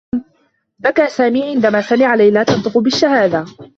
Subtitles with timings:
[0.79, 3.45] بكي سامي عندما سمع ليلى تنطق بالشّهادة.